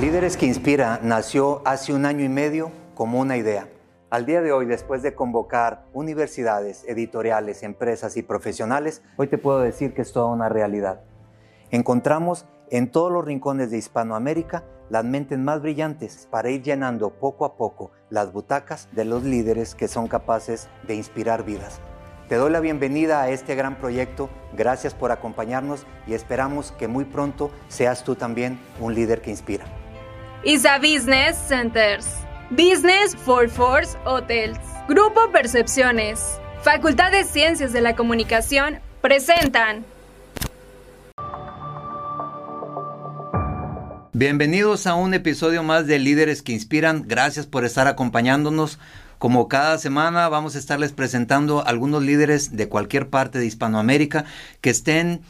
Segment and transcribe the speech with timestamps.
[0.00, 3.66] Líderes que Inspira nació hace un año y medio como una idea.
[4.10, 9.58] Al día de hoy, después de convocar universidades, editoriales, empresas y profesionales, hoy te puedo
[9.58, 11.00] decir que es toda una realidad.
[11.72, 17.44] Encontramos en todos los rincones de Hispanoamérica las mentes más brillantes para ir llenando poco
[17.44, 21.80] a poco las butacas de los líderes que son capaces de inspirar vidas.
[22.28, 27.04] Te doy la bienvenida a este gran proyecto, gracias por acompañarnos y esperamos que muy
[27.04, 29.64] pronto seas tú también un líder que inspira.
[30.44, 32.06] ISA Business Centers.
[32.50, 34.56] Business for Force Hotels.
[34.88, 36.38] Grupo Percepciones.
[36.62, 39.84] Facultad de Ciencias de la Comunicación presentan.
[44.12, 47.02] Bienvenidos a un episodio más de Líderes que Inspiran.
[47.08, 48.78] Gracias por estar acompañándonos.
[49.18, 54.24] Como cada semana vamos a estarles presentando algunos líderes de cualquier parte de Hispanoamérica
[54.60, 55.20] que estén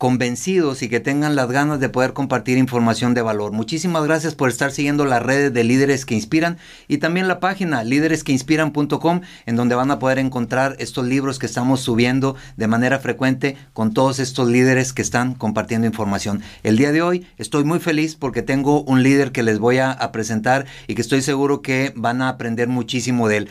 [0.00, 3.52] convencidos y que tengan las ganas de poder compartir información de valor.
[3.52, 6.56] Muchísimas gracias por estar siguiendo las redes de líderes que inspiran
[6.88, 11.82] y también la página líderesqueinspiran.com en donde van a poder encontrar estos libros que estamos
[11.82, 16.40] subiendo de manera frecuente con todos estos líderes que están compartiendo información.
[16.62, 19.98] El día de hoy estoy muy feliz porque tengo un líder que les voy a,
[20.12, 23.48] presentar y que estoy seguro que van a aprender muchísimo de él.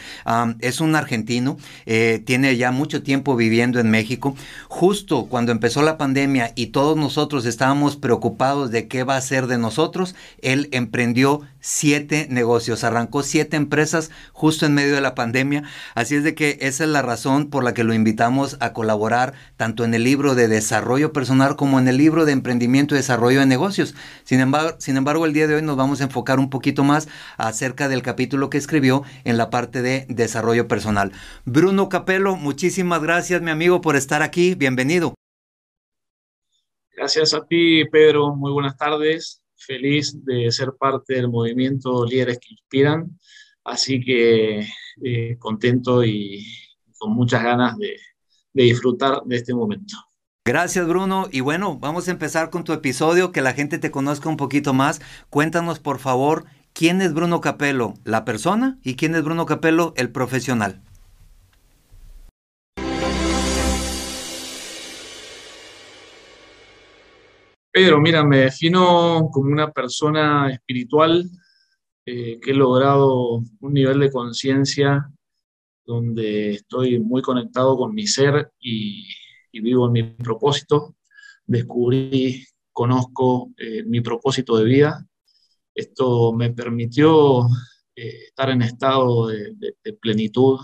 [0.61, 4.35] es un argentino, eh, tiene ya mucho tiempo viviendo en México.
[4.67, 9.47] Justo cuando empezó la pandemia, y todos nosotros estábamos preocupados de qué va a ser
[9.47, 15.63] de nosotros, él emprendió siete negocios, arrancó siete empresas justo en medio de la pandemia.
[15.95, 19.33] Así es de que esa es la razón por la que lo invitamos a colaborar
[19.57, 23.39] tanto en el libro de desarrollo personal como en el libro de emprendimiento y desarrollo
[23.39, 23.95] de negocios.
[24.23, 27.07] Sin embargo, sin embargo, el día de hoy nos vamos a enfocar un poquito más
[27.37, 31.11] acerca del capítulo que escribió en la parte de desarrollo personal.
[31.45, 34.55] Bruno Capello, muchísimas gracias mi amigo por estar aquí.
[34.55, 35.13] Bienvenido.
[36.99, 38.35] Gracias a ti, Pedro.
[38.35, 39.41] Muy buenas tardes.
[39.55, 43.17] Feliz de ser parte del movimiento Líderes que Inspiran.
[43.63, 44.67] Así que
[45.01, 46.45] eh, contento y
[46.97, 47.95] con muchas ganas de,
[48.51, 49.95] de disfrutar de este momento.
[50.43, 51.29] Gracias Bruno.
[51.31, 54.73] Y bueno, vamos a empezar con tu episodio, que la gente te conozca un poquito
[54.73, 54.99] más.
[55.29, 58.77] Cuéntanos por favor, ¿quién es Bruno Capello, la persona?
[58.83, 60.83] ¿Y quién es Bruno Capello, el profesional?
[67.79, 71.29] Pedro, mira, me defino como una persona espiritual
[72.05, 75.09] eh, que he logrado un nivel de conciencia
[75.85, 79.07] donde estoy muy conectado con mi ser y,
[79.53, 80.97] vivo en mi propósito.
[81.45, 85.07] Descubrí, conozco eh, mi propósito de vida.
[85.73, 87.45] Esto me permitió
[87.95, 90.59] eh, estar en estado de, de plenitud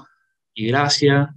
[0.54, 1.34] y gracia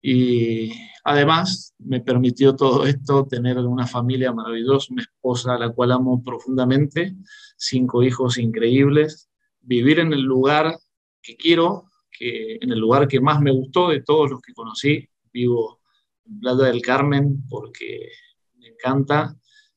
[0.00, 0.72] y
[1.04, 6.22] además me permitió todo esto tener una familia maravillosa, una esposa a la cual amo
[6.22, 7.16] profundamente,
[7.56, 9.28] cinco hijos increíbles,
[9.60, 10.78] vivir en el lugar
[11.20, 15.08] que quiero, que, en el lugar que más me gustó de todos los que conocí.
[15.32, 15.80] Vivo
[16.24, 18.10] en Playa del Carmen porque
[18.56, 19.36] me encanta.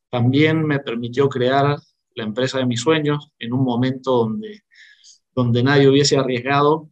[0.09, 1.77] También me permitió crear
[2.15, 4.61] la empresa de mis sueños en un momento donde,
[5.33, 6.89] donde nadie hubiese arriesgado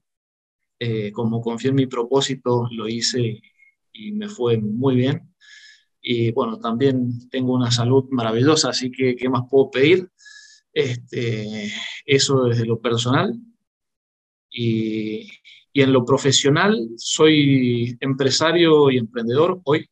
[0.79, 3.41] eh, como confié en mi propósito, lo hice
[3.93, 5.35] y, me fue muy bien.
[6.01, 10.09] Y bueno, también tengo una salud maravillosa, así que ¿qué más puedo pedir?
[10.73, 11.69] Este,
[12.05, 13.37] eso desde lo personal.
[14.49, 15.29] Y,
[15.73, 19.85] y en lo profesional, soy empresario y emprendedor hoy.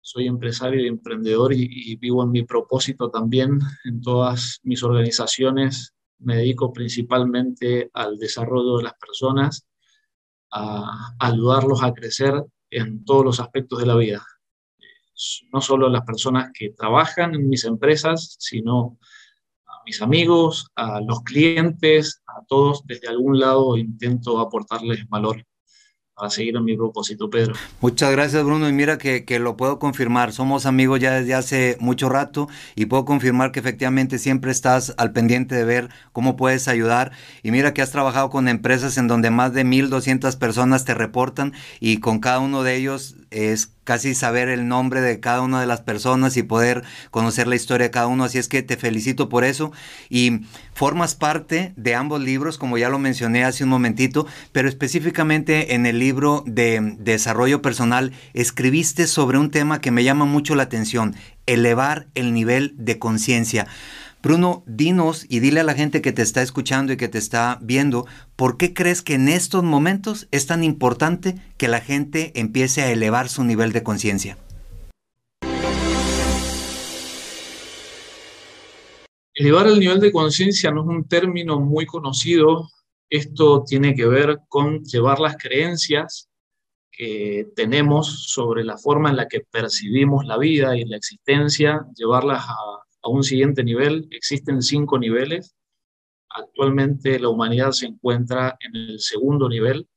[0.00, 5.94] Soy empresario y emprendedor y, y vivo en mi propósito también en todas mis organizaciones.
[6.18, 9.66] Me dedico principalmente al desarrollo de las personas
[10.52, 14.24] a ayudarlos a crecer en todos los aspectos de la vida.
[15.52, 18.98] No solo las personas que trabajan en mis empresas, sino
[19.66, 25.44] a mis amigos, a los clientes, a todos, desde algún lado intento aportarles valor
[26.16, 27.54] a seguir en mi propósito, Pedro.
[27.80, 28.68] Muchas gracias, Bruno.
[28.68, 30.32] Y mira que, que, lo puedo confirmar.
[30.32, 35.12] Somos amigos ya desde hace mucho rato y puedo confirmar que efectivamente siempre estás al
[35.12, 37.12] pendiente de ver cómo puedes ayudar.
[37.42, 41.52] Y mira que has trabajado con empresas en donde más de 1.200 personas te reportan
[41.80, 45.66] y con cada uno de ellos es casi saber el nombre de cada una de
[45.66, 48.24] las personas y poder conocer la historia de cada uno.
[48.24, 49.72] Así es que te felicito por eso.
[50.08, 50.42] Y
[50.74, 55.86] formas parte de ambos libros, como ya lo mencioné hace un momentito, pero específicamente en
[55.86, 61.16] el libro de desarrollo personal escribiste sobre un tema que me llama mucho la atención,
[61.46, 63.66] elevar el nivel de conciencia.
[64.22, 67.58] Bruno, dinos y dile a la gente que te está escuchando y que te está
[67.60, 72.82] viendo, ¿por qué crees que en estos momentos es tan importante que la gente empiece
[72.82, 74.38] a elevar su nivel de conciencia?
[79.34, 82.68] Elevar el nivel de conciencia no es un término muy conocido.
[83.10, 86.28] Esto tiene que ver con llevar las creencias
[86.92, 92.44] que tenemos sobre la forma en la que percibimos la vida y la existencia, llevarlas
[92.46, 94.08] a, a un siguiente nivel.
[94.10, 95.54] Existen cinco niveles.
[96.28, 99.88] Actualmente la humanidad se encuentra en el segundo nivel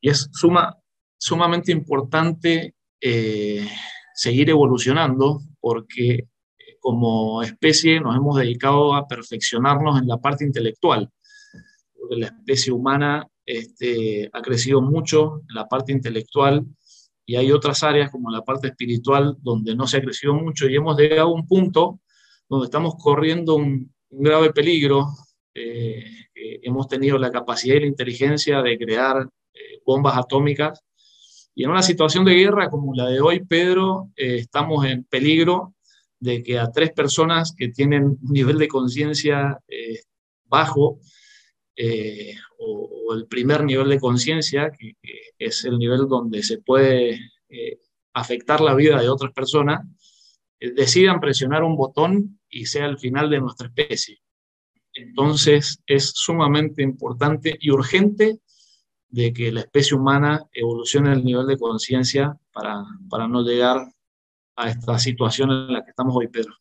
[0.00, 0.76] y es suma,
[1.18, 3.68] sumamente importante eh,
[4.14, 6.26] seguir evolucionando porque eh,
[6.80, 11.10] como especie nos hemos dedicado a perfeccionarnos en la parte intelectual.
[11.94, 16.66] Porque la especie humana este, ha crecido mucho en la parte intelectual
[17.24, 20.76] y hay otras áreas como la parte espiritual donde no se ha crecido mucho y
[20.76, 22.00] hemos llegado a un punto
[22.48, 25.08] donde estamos corriendo un, grave peligro.
[25.54, 26.04] Eh,
[26.34, 29.28] hemos tenido la capacidad y la inteligencia de crear
[29.84, 30.82] bombas atómicas
[31.58, 35.74] y en una situación de guerra como la de hoy, Pedro, eh, estamos en peligro
[36.20, 40.00] de que a tres personas que tienen un nivel de conciencia eh,
[40.44, 41.00] bajo,
[41.74, 44.96] eh, o, el primer nivel de conciencia, que,
[45.38, 47.20] es el nivel donde se puede
[48.12, 49.80] afectar la vida de otras personas,
[50.60, 54.20] decidan presionar un botón y sea el final de nuestra especie.
[54.94, 58.40] Entonces es sumamente importante y urgente
[59.08, 63.86] de que la especie humana evolucione el nivel de conciencia para, para no llegar
[64.56, 66.54] a esta situación en la que estamos hoy, Pedro.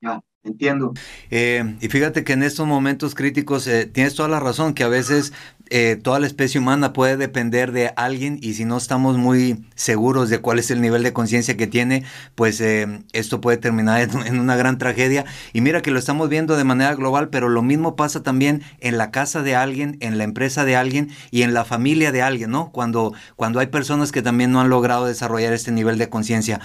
[0.00, 0.94] Ya, entiendo.
[1.30, 4.88] Eh, y fíjate que en estos momentos críticos eh, tienes toda la razón, que a
[4.88, 5.32] veces
[5.70, 10.30] eh, toda la especie humana puede depender de alguien y si no estamos muy seguros
[10.30, 12.04] de cuál es el nivel de conciencia que tiene,
[12.36, 15.24] pues esto puede terminar en, una gran tragedia.
[15.52, 18.98] Y mira que lo estamos viendo de manera global, pero lo mismo pasa también en
[18.98, 22.52] la casa de alguien, en la empresa de alguien y en la familia de alguien,
[22.52, 22.70] ¿no?
[22.70, 26.60] Cuando, cuando hay personas que también no han logrado desarrollar este nivel de conciencia.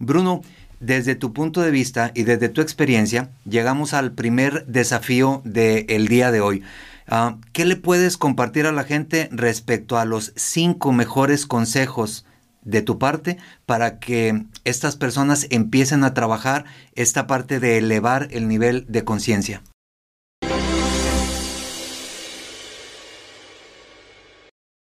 [0.00, 0.42] Bruno,
[0.80, 6.30] desde tu punto de vista y desde tu experiencia, llegamos al primer desafío del día
[6.30, 6.62] de hoy.
[7.06, 12.26] Ah, ¿Qué le puedes compartir a la gente respecto a los cinco mejores consejos
[12.62, 18.46] de tu parte para que estas personas empiecen a trabajar esta parte de elevar el
[18.46, 19.62] nivel de conciencia?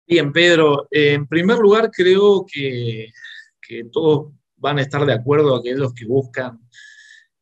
[0.07, 0.87] Bien, Pedro.
[0.91, 3.11] En primer lugar, creo que,
[3.61, 3.83] que
[4.63, 6.57] van a estar de acuerdo aquellos que buscan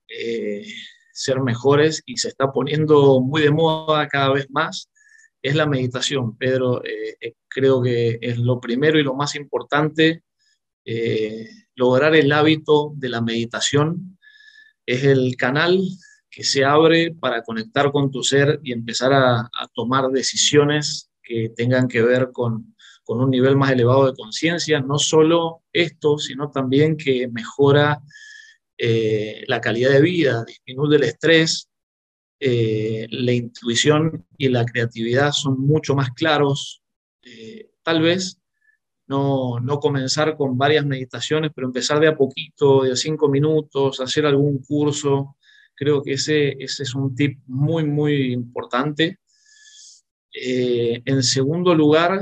[0.08, 0.66] eh,
[1.14, 4.90] ser mejores y se está poniendo muy de moda cada vez más,
[5.40, 6.36] es la meditación.
[6.36, 10.24] Pedro, eh, eh, creo que es lo primero y lo más importante,
[11.76, 14.18] lograr el hábito de la meditación.
[14.84, 15.80] Es el canal
[16.30, 21.88] que se abre para conectar con tu ser y empezar a tomar decisiones que tengan
[21.88, 22.71] que ver con,
[23.12, 28.02] con un nivel más elevado de conciencia, no solo esto, sino también que mejora
[28.78, 31.70] eh, la calidad de vida, disminuye el estrés,
[32.40, 36.82] eh, la intuición y la creatividad son mucho más claros.
[37.22, 38.40] Eh, tal vez
[39.08, 44.00] no, no, comenzar con varias meditaciones, pero empezar de a poquito, de a cinco minutos,
[44.00, 45.36] hacer algún curso.
[45.76, 49.20] Creo que ese, ese es un tip muy, muy importante.
[50.34, 52.22] en segundo lugar,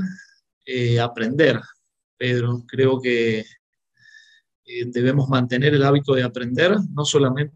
[0.72, 1.60] eh, aprender,
[2.16, 2.64] Pedro.
[2.68, 7.56] Creo que eh, debemos mantener el hábito de aprender, no solamente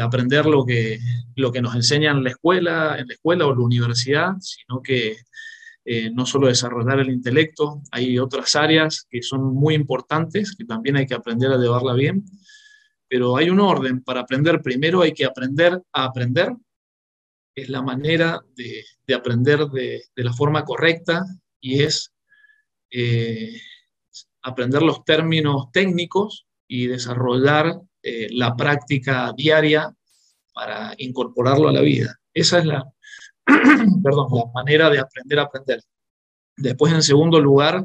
[0.00, 0.98] aprender lo que,
[1.36, 5.16] lo que nos enseñan en la escuela, en la escuela o la universidad, sino que
[5.84, 10.96] eh, no solo desarrollar el intelecto, hay otras áreas que son muy importantes, que también
[10.96, 12.24] hay que aprender a llevarla bien,
[13.08, 14.60] pero hay un orden para aprender.
[14.60, 16.52] Primero hay que aprender a aprender,
[17.54, 21.24] es la manera de, de aprender de, de, la forma correcta
[21.60, 22.13] y es
[22.96, 23.60] eh,
[24.42, 29.92] aprender los términos técnicos y desarrollar eh, la práctica diaria
[30.52, 32.20] para incorporarlo a la vida.
[32.32, 32.84] Esa es la,
[33.44, 35.80] perdón, la manera de aprender a aprender.
[36.56, 37.84] Después, en segundo lugar,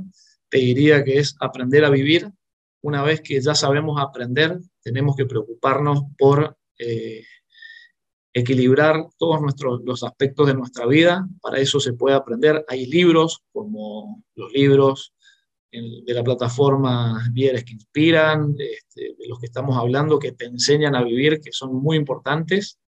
[0.49, 2.29] te diría que es aprender a vivir.
[2.83, 7.23] Una vez que ya sabemos aprender, tenemos que preocuparnos por eh,
[8.33, 11.27] equilibrar todos nuestros, los aspectos de nuestra vida.
[11.41, 12.63] Para eso se puede aprender.
[12.67, 15.13] Hay libros como los libros
[15.71, 20.95] de la plataforma Líderes que Inspiran, este, de los que estamos hablando, que te enseñan
[20.95, 22.79] a vivir, que son muy importantes.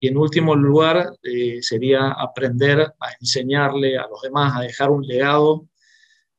[0.00, 5.06] Y en último lugar, eh, sería aprender a enseñarle a los demás, a dejar un
[5.06, 5.68] legado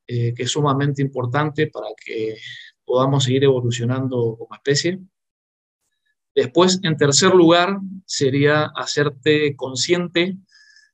[0.06, 2.36] eh, que es sumamente importante para que
[2.84, 5.00] podamos seguir evolucionando como especie.
[6.34, 10.36] Después, en tercer lugar, sería hacerte consciente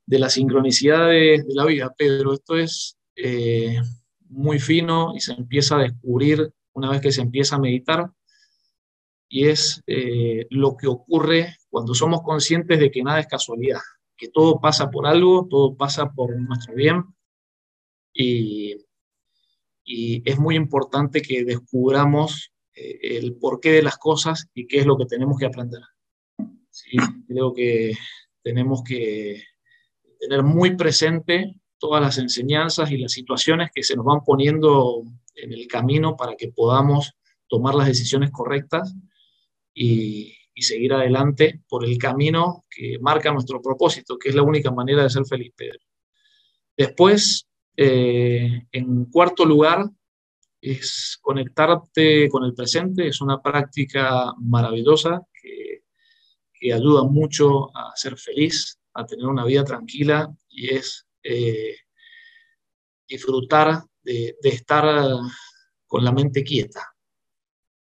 [0.07, 1.95] de las sincronicidades de la vida.
[1.97, 3.81] Pedro, esto es eh,
[4.29, 8.11] muy fino y se empieza a descubrir una vez que se empieza a meditar
[9.29, 13.81] y es eh, lo que ocurre cuando somos conscientes de que nada es casualidad,
[14.17, 17.05] que todo pasa por algo, todo pasa por nuestro bien
[18.13, 18.77] y,
[19.93, 22.53] es muy importante que descubramos
[23.03, 25.83] el porqué de las cosas y qué es lo que tenemos que aprender.
[27.27, 27.93] Creo que
[28.43, 29.43] tenemos que
[30.19, 35.03] tener muy presente todas las enseñanzas y las situaciones que se nos van poniendo
[35.35, 37.13] en el camino para que podamos
[37.49, 38.95] tomar las decisiones correctas
[39.75, 45.03] y, seguir adelante por el camino que marca nuestro propósito, que es la única manera
[45.03, 45.79] de ser feliz, Pedro.
[46.77, 49.87] Después, eh, en cuarto lugar,
[50.61, 55.85] es conectarte con el presente, es una práctica maravillosa que,
[56.53, 61.77] que ayuda mucho a ser feliz, a tener una vida tranquila y es eh,
[63.09, 65.19] disfrutar de, estar
[65.87, 66.95] con la mente quieta,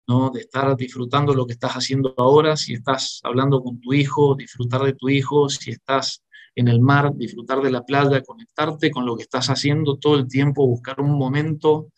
[0.07, 0.31] ¿no?
[0.31, 4.83] de estar disfrutando lo que estás haciendo ahora, si estás hablando con tu hijo, disfrutar
[4.83, 6.23] de tu hijo, si estás
[6.55, 10.29] en el mar, disfrutar de la playa, conectarte con lo que estás haciendo todo el
[10.29, 11.93] tiempo, buscar un momento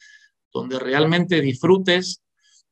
[0.52, 2.22] donde realmente disfrutes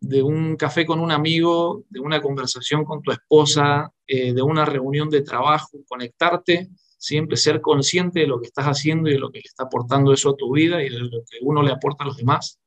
[0.01, 4.65] de un café con un amigo, de una conversación con tu esposa, eh, de una
[4.65, 6.69] reunión de trabajo, conectarte
[6.99, 10.13] siempre ser consciente de lo que estás haciendo y de lo que le está aportando
[10.13, 12.59] eso a tu vida y de lo que uno le aporta a los demás.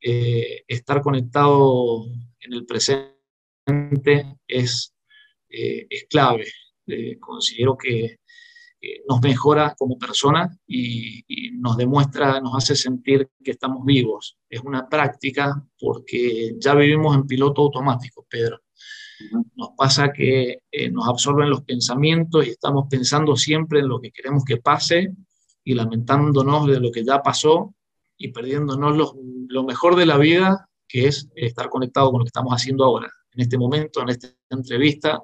[0.00, 2.06] Eh, estar conectado
[2.40, 4.94] en el presente es,
[5.48, 6.46] eh, es clave.
[7.20, 8.19] Considero que
[9.08, 14.38] nos mejora como persona y, y, nos demuestra, nos hace sentir que estamos vivos.
[14.48, 18.60] Es una práctica porque ya vivimos en piloto automático, Pedro.
[19.56, 24.10] Nos pasa que eh, nos absorben los pensamientos y estamos pensando siempre en lo que
[24.10, 25.14] queremos que pase
[25.64, 27.74] y lamentándonos de lo que ya pasó
[28.16, 29.16] y perdiéndonos
[29.48, 33.10] lo, mejor de la vida, que es estar conectado con lo que estamos haciendo ahora,
[33.32, 35.22] en este momento, en esta entrevista,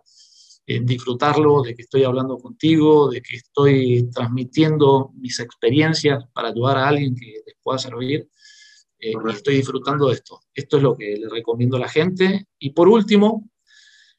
[0.66, 6.78] en disfrutarlo, de que estoy hablando contigo, de que estoy transmitiendo mis experiencias para ayudar
[6.78, 8.28] a alguien que les pueda servir.
[8.99, 10.40] Eh, y estoy disfrutando de esto.
[10.52, 12.46] Esto es lo que le recomiendo a la gente.
[12.58, 13.49] Y por último,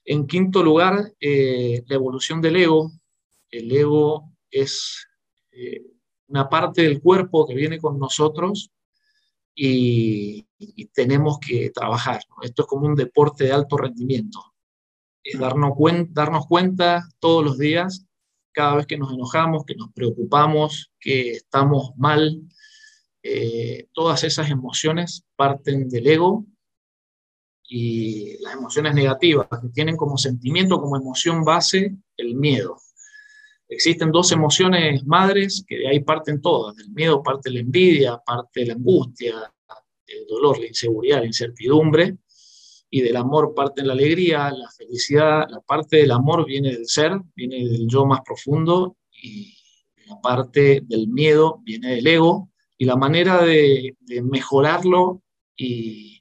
[0.06, 2.92] en quinto lugar, eh, la evolución del ego.
[3.52, 5.06] El ego es
[5.52, 5.82] eh,
[6.28, 8.72] una parte del cuerpo que viene con nosotros
[9.54, 10.46] y,
[10.94, 12.22] tenemos que trabajar.
[12.42, 14.40] Esto es como un deporte de alto rendimiento.
[15.24, 15.74] Es darnos,
[16.10, 18.06] darnos cuenta todos los días,
[18.52, 22.42] cada vez que nos enojamos, que nos preocupamos, que estamos mal.
[23.22, 26.46] Eh, todas esas emociones parten del ego
[27.68, 32.78] y las emociones negativas, que tienen como sentimiento, como emoción base, el miedo.
[33.70, 36.76] Existen dos emociones madres que de ahí parten todas.
[36.78, 39.54] Del miedo parte la envidia, parte la angustia,
[40.06, 42.18] el dolor, la inseguridad, la incertidumbre.
[42.90, 45.48] Y del amor parte la alegría, la felicidad.
[45.50, 48.98] La parte del amor viene del ser, viene del yo más profundo.
[49.12, 49.54] Y
[50.08, 52.50] la parte del miedo viene del ego.
[52.78, 55.22] Y la manera de, mejorarlo
[55.56, 56.18] y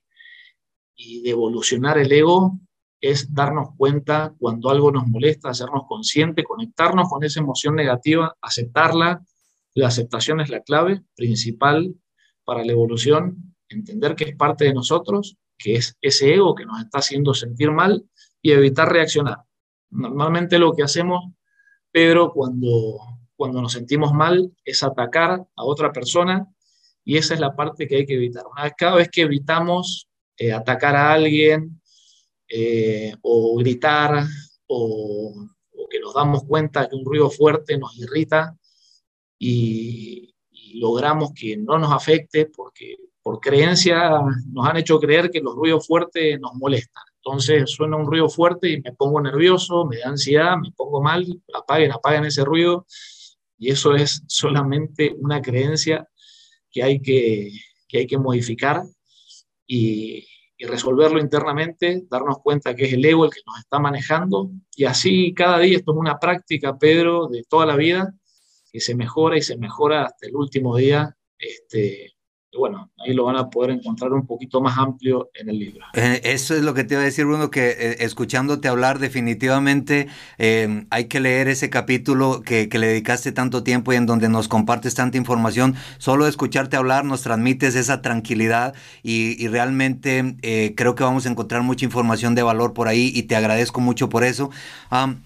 [0.97, 2.59] y de evolucionar el ego
[3.01, 9.23] es darnos cuenta cuando algo nos molesta, hacernos consciente, conectarnos con esa emoción negativa, aceptarla.
[9.75, 11.95] La aceptación es la clave principal
[12.45, 16.81] para la evolución, entender que es parte de nosotros, que es ese ego que nos
[16.81, 18.05] está haciendo sentir mal
[18.43, 19.39] y evitar reaccionar.
[19.91, 21.25] Normalmente lo que hacemos,
[21.91, 22.99] Pedro, cuando,
[23.37, 26.47] cuando nos sentimos mal es atacar a otra persona
[27.05, 28.45] y esa es la parte que hay que evitar.
[28.77, 31.81] cada vez que evitamos eh, atacar a alguien
[32.49, 34.25] eh, o gritar
[34.67, 35.49] o,
[35.89, 38.57] que nos damos cuenta que un ruido fuerte nos irrita
[39.39, 40.33] y,
[40.75, 44.21] logramos que no nos afecte porque por creencia
[44.53, 47.03] nos han hecho creer que los ruidos fuertes nos molestan.
[47.17, 51.27] Entonces suena un ruido fuerte y me pongo nervioso, me da ansiedad, me pongo mal,
[51.53, 52.87] apaguen, apaguen ese ruido.
[53.59, 56.09] Y eso es solamente una creencia
[56.71, 57.51] que hay que,
[57.89, 58.85] que, hay que modificar
[59.67, 60.25] y,
[60.61, 65.35] resolverlo internamente, darnos cuenta que es el ego el que nos está manejando y así
[65.35, 68.15] cada día, esto es una práctica, Pedro, de toda la vida,
[68.71, 72.16] que se mejora y se mejora hasta el último día, este,
[72.57, 75.85] bueno, ahí lo van a poder encontrar un poquito más amplio en el libro.
[75.95, 80.09] Eh, eso es lo que te iba a decir, Bruno, que eh, escuchándote hablar definitivamente
[80.39, 84.49] em, hay que leer ese capítulo que, le dedicaste tanto tiempo y en donde nos
[84.49, 85.75] compartes tanta información.
[85.99, 91.63] Solo escucharte hablar nos transmites esa tranquilidad y, realmente eh, creo que vamos a encontrar
[91.63, 94.51] mucha información de valor por ahí y te agradezco mucho por eso.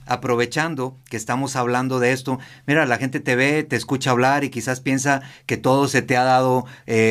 [0.07, 4.51] aprovechando que estamos hablando de esto, mira, la gente te ve, te escucha hablar y
[4.51, 6.67] quizás piensa que todo se te ha dado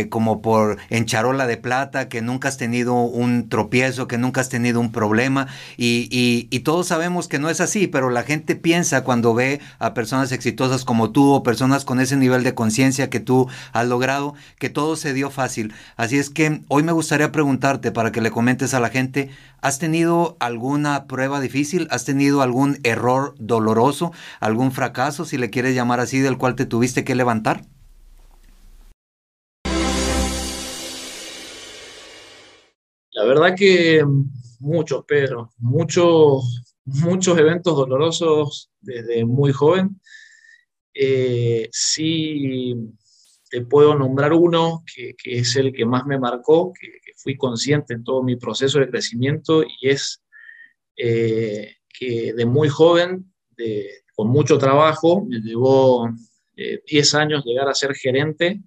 [0.10, 4.80] como por encharola de plata, que nunca has tenido un tropiezo, que nunca has tenido
[4.80, 5.48] un problema.
[5.78, 9.94] Y, y, todos sabemos que no es así, pero la gente piensa cuando ve a
[9.94, 14.36] personas exitosas como tú o personas con ese nivel de conciencia que tú has logrado,
[14.58, 15.74] que todo se dio fácil.
[15.96, 19.30] Así es que hoy me gustaría preguntarte para que le comentes a la gente,
[19.62, 21.88] ¿has tenido alguna prueba difícil?
[21.92, 24.12] ¿Has tenido algún error doloroso?
[24.40, 27.64] ¿Algún fracaso, si le quieres llamar así, del cual te tuviste que levantar?
[33.30, 34.04] Verdad que
[34.60, 40.02] muchos, Pedro, muchos, muchos eventos dolorosos desde muy joven.
[40.94, 42.76] Eh, sí,
[43.50, 46.88] te puedo nombrar uno que, es el que más me marcó, que,
[47.22, 50.24] fui consciente en todo mi proceso de crecimiento y es
[50.96, 53.34] eh, que de muy joven,
[54.16, 56.10] con mucho trabajo, me llevó
[56.56, 58.62] 10 eh, años llegar a ser gerente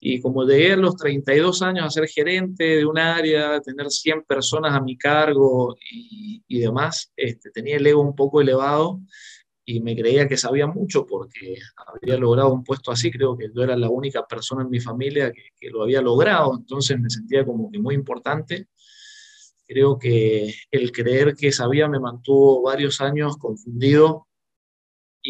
[0.00, 4.22] y como llegué a los 32 años a ser gerente de un área, tener 100
[4.24, 9.00] personas a mi cargo y, y demás, este, tenía el ego un poco elevado
[9.64, 11.58] y me creía que sabía mucho porque
[12.00, 15.32] había logrado un puesto así, creo que yo era la única persona en mi familia
[15.32, 18.68] que, que, lo había logrado, entonces me sentía como que muy importante.
[19.66, 24.27] Creo que el creer que sabía me mantuvo varios años confundido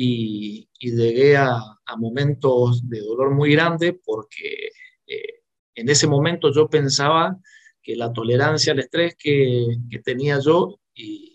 [0.00, 1.61] y, llegué a,
[1.97, 4.71] momentos de dolor muy grande porque
[5.07, 5.40] eh,
[5.75, 7.37] en ese momento yo pensaba
[7.83, 9.67] que la tolerancia al estrés que,
[10.05, 11.35] tenía yo y,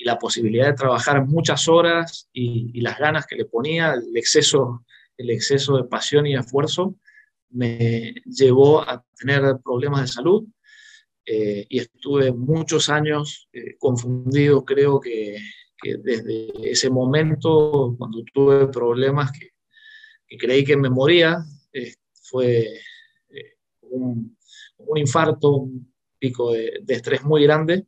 [0.00, 4.84] la posibilidad de trabajar muchas horas y, las ganas que le ponía, el exceso,
[5.16, 6.94] el exceso de pasión y esfuerzo,
[7.50, 10.46] me llevó a tener problemas de salud
[11.26, 15.38] eh, y estuve muchos años eh, confundido, creo que
[15.80, 19.50] que desde ese momento, cuando tuve problemas que,
[20.36, 21.38] creí que me moría,
[21.72, 22.80] eh, fue
[23.30, 24.36] eh, un,
[24.78, 27.86] un, infarto, un pico de, estrés muy grande,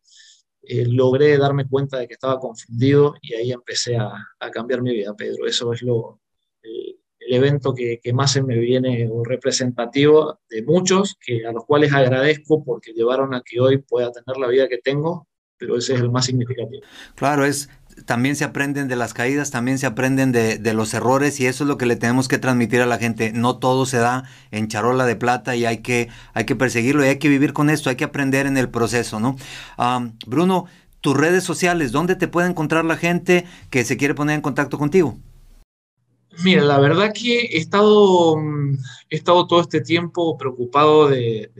[0.62, 4.92] eh, logré darme cuenta de que estaba confundido y ahí empecé a, a cambiar mi
[4.92, 5.46] vida, Pedro.
[5.46, 6.20] Eso es lo,
[6.62, 6.96] el,
[7.32, 11.92] evento que, que, más se me viene o representativo de muchos, que, a los cuales
[11.92, 15.28] agradezco porque llevaron a que hoy pueda tener la vida que tengo
[15.60, 16.82] pero ese es el más significativo.
[17.14, 17.68] Claro, es
[18.06, 21.68] también se aprenden de las caídas, también se aprenden de, los errores y eso es
[21.68, 23.32] lo que le tenemos que transmitir a la gente.
[23.32, 27.08] No todo se da en charola de plata y hay que, hay que perseguirlo y
[27.08, 29.36] hay que vivir con esto, hay que aprender en el proceso, ¿no?
[30.26, 30.66] Bruno,
[31.00, 34.78] tus redes sociales, ¿dónde te puede encontrar la gente que se quiere poner en contacto
[34.78, 35.18] contigo?
[36.44, 38.36] Mira, la verdad que he estado,
[39.08, 41.50] he estado todo este tiempo preocupado de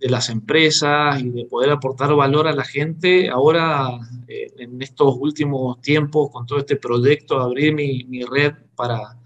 [0.00, 3.28] las empresas y de poder aportar valor a la gente.
[3.28, 9.18] Ahora, eh, en estos últimos tiempos, con todo este proyecto, abrir mi, mi, red para,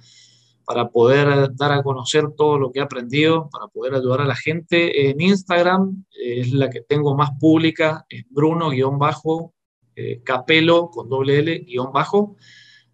[0.65, 4.37] para poder dar a conocer todo lo que he aprendido, para poder ayudar a la
[4.37, 5.11] gente.
[5.11, 9.51] En Instagram es la que tengo más pública, es Bruno-Capelo
[9.97, 12.37] eh, con doble L guion bajo.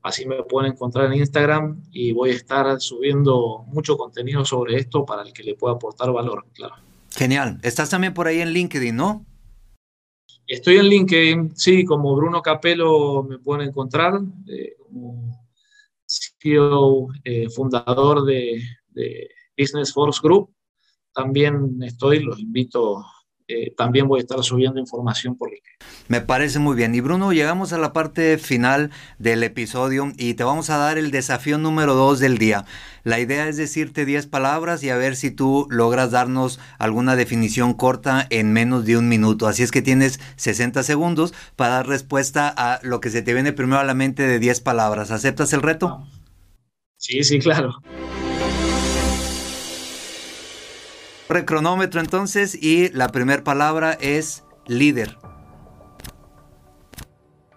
[0.02, 5.04] Así me pueden encontrar en Instagram y voy a estar subiendo mucho contenido sobre esto
[5.04, 6.85] para el que le pueda aportar valor, claro.
[7.16, 7.58] Genial.
[7.62, 9.24] Estás también por ahí en LinkedIn, ¿no?
[10.46, 15.46] Estoy en LinkedIn, sí, como Bruno Capelo me pueden encontrar, eh, como
[16.06, 20.54] CEO, eh, fundador de, de, Business Force Group.
[21.14, 23.02] También estoy, los invito
[23.48, 25.76] eh, también voy a estar subiendo información por LinkedIn.
[26.08, 26.94] Me parece muy bien.
[26.94, 31.10] Y Bruno, llegamos a la parte final del episodio y te vamos a dar el
[31.10, 32.64] desafío número dos del día.
[33.04, 37.74] La idea es decirte 10 palabras y a ver si tú logras darnos alguna definición
[37.74, 39.46] corta en menos de un minuto.
[39.46, 43.52] Así es que tienes 60 segundos para dar respuesta a lo que se te viene
[43.52, 45.12] primero a la mente de 10 palabras.
[45.12, 46.04] ¿Aceptas el reto?
[46.96, 47.80] Sí, sí, claro.
[51.44, 55.16] Cronómetro entonces y la primera palabra es líder.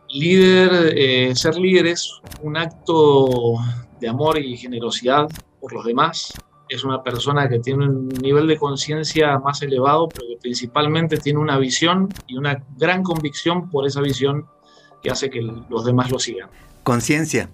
[0.10, 3.58] Líder, eh, ser líder es un acto
[4.00, 5.28] de amor y generosidad
[5.60, 6.34] por los demás.
[6.68, 11.40] Es una persona que tiene un nivel de conciencia más elevado, pero que principalmente tiene
[11.40, 14.46] una visión y una gran convicción por esa visión
[15.02, 16.50] que hace que los demás lo sigan.
[16.84, 17.50] Conciencia.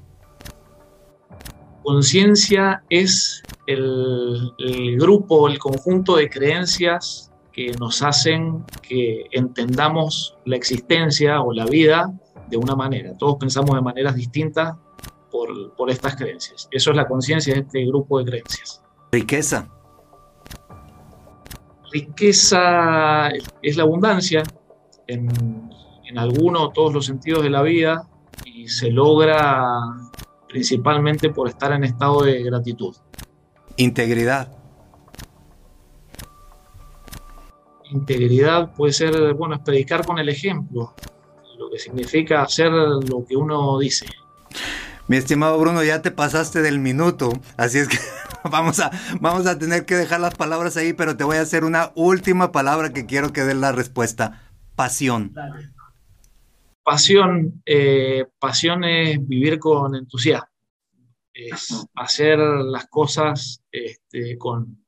[1.86, 4.52] Conciencia es el,
[4.98, 12.12] grupo, el conjunto de creencias que nos hacen que entendamos la existencia o la vida
[12.50, 13.16] de una manera.
[13.20, 14.76] Todos pensamos de maneras distintas
[15.30, 16.68] por, por estas creencias.
[16.72, 18.82] Eso es la conciencia de este grupo de creencias.
[19.12, 19.70] Riqueza.
[21.94, 23.30] Riqueza
[23.62, 24.42] es la abundancia
[25.06, 25.30] en,
[26.04, 28.10] en alguno o todos los sentidos de la vida
[28.44, 29.78] y se logra
[30.56, 32.96] principalmente por estar en estado de gratitud.
[33.76, 34.54] Integridad.
[37.92, 40.96] integridad puede ser, bueno, es predicar con el ejemplo,
[41.58, 44.06] lo que significa hacer lo que uno dice.
[45.08, 47.98] Mi estimado Bruno, ya te pasaste del minuto, así es que
[48.50, 51.66] vamos a, vamos a tener que dejar las palabras ahí, pero te voy a hacer
[51.66, 54.42] una última palabra que quiero que dé la respuesta.
[54.76, 55.34] Pasión.
[56.86, 60.48] Pasión, eh, pasión es vivir con entusiasmo,
[61.34, 64.85] es hacer las cosas este, con,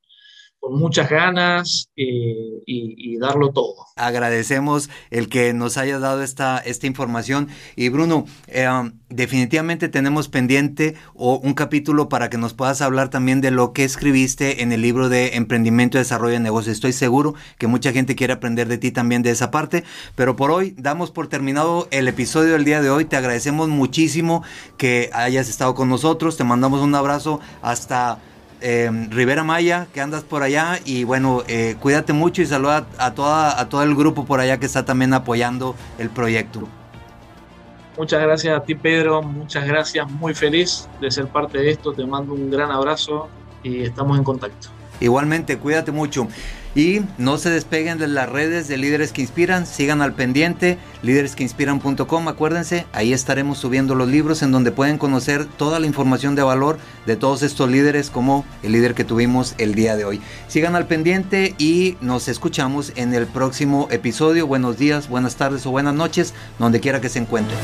[0.68, 3.74] con muchas ganas eh, y, darlo todo.
[3.96, 7.48] Agradecemos el que nos haya dado esta, esta información.
[7.78, 13.40] Y Bruno, um, definitivamente tenemos pendiente o un capítulo para que nos puedas hablar también
[13.40, 16.76] de lo que escribiste en el libro de Emprendimiento Desarrollo de Negocios.
[16.76, 20.52] Estoy seguro que mucha gente quiere aprender de ti también de esa parte, pero por
[20.52, 23.06] hoy damos por terminado el episodio del día de hoy.
[23.06, 24.44] Te agradecemos muchísimo
[24.76, 26.36] que hayas estado con nosotros.
[26.36, 28.20] Te mandamos un abrazo hasta
[28.60, 30.80] Em, Rivera Maya, que andas por allá.
[30.86, 34.60] Y bueno, eh, cuídate mucho y saluda a, toda, a todo el grupo por allá
[34.60, 36.68] que está también apoyando el proyecto.
[37.98, 39.22] Muchas gracias a ti, Pedro.
[39.22, 40.10] Muchas gracias.
[40.10, 41.94] Muy feliz de ser parte de esto.
[41.94, 43.28] Te mando un gran abrazo
[43.64, 44.70] y estamos en contacto.
[45.00, 46.28] Igualmente, cuídate mucho.
[46.76, 52.28] Y no se despeguen de las redes de Líderes que Inspiran, sigan al pendiente, líderesqueinspiran.com,
[52.28, 56.78] acuérdense, ahí estaremos subiendo los libros en donde pueden conocer toda la información de valor
[57.08, 60.22] de todos estos líderes como el líder que tuvimos el día de hoy.
[60.48, 64.46] Sigan al pendiente y nos escuchamos en el próximo episodio.
[64.46, 67.58] Buenos días, buenas tardes o buenas noches, donde quiera que se encuentren.